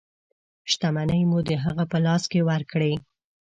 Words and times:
شتمنۍ 0.71 1.21
مو 1.29 1.39
د 1.47 1.51
هغه 1.63 1.83
په 1.91 1.97
لاس 2.05 2.23
کې 2.31 2.39
ورکړې. 2.49 2.93